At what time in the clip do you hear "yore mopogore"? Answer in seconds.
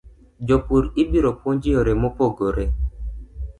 1.73-2.65